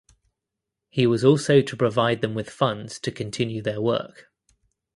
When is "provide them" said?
1.77-2.33